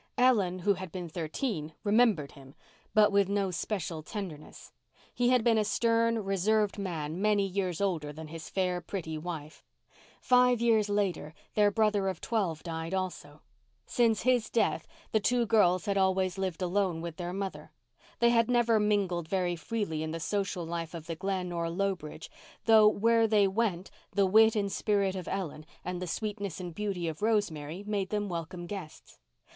Ellen, 0.17 0.57
who 0.57 0.73
had 0.73 0.91
been 0.91 1.07
thirteen, 1.07 1.75
remembered 1.83 2.31
him, 2.31 2.55
but 2.95 3.11
with 3.11 3.29
no 3.29 3.51
special 3.51 4.01
tenderness. 4.01 4.71
He 5.13 5.29
had 5.29 5.43
been 5.43 5.59
a 5.59 5.63
stern, 5.63 6.23
reserved 6.23 6.79
man 6.79 7.21
many 7.21 7.45
years 7.45 7.79
older 7.79 8.11
than 8.11 8.29
his 8.29 8.49
fair, 8.49 8.81
pretty 8.81 9.15
wife. 9.15 9.63
Five 10.19 10.59
years 10.59 10.89
later 10.89 11.35
their 11.53 11.69
brother 11.69 12.07
of 12.09 12.19
twelve 12.19 12.63
died 12.63 12.95
also; 12.95 13.41
since 13.85 14.23
his 14.23 14.49
death 14.49 14.87
the 15.11 15.19
two 15.19 15.45
girls 15.45 15.85
had 15.85 15.99
always 15.99 16.35
lived 16.35 16.63
alone 16.63 17.01
with 17.01 17.17
their 17.17 17.31
mother. 17.31 17.71
They 18.17 18.31
had 18.31 18.49
never 18.49 18.79
mingled 18.79 19.27
very 19.29 19.55
freely 19.55 20.01
in 20.01 20.09
the 20.09 20.19
social 20.19 20.65
life 20.65 20.95
of 20.95 21.05
the 21.05 21.15
Glen 21.15 21.51
or 21.51 21.69
Lowbridge, 21.69 22.31
though 22.65 22.87
where 22.87 23.27
they 23.27 23.47
went 23.47 23.91
the 24.11 24.25
wit 24.25 24.55
and 24.55 24.71
spirit 24.71 25.15
of 25.15 25.27
Ellen 25.27 25.63
and 25.85 26.01
the 26.01 26.07
sweetness 26.07 26.59
and 26.59 26.73
beauty 26.73 27.07
of 27.07 27.21
Rosemary 27.21 27.83
made 27.85 28.09
them 28.09 28.29
welcome 28.29 28.65
guests. 28.65 29.19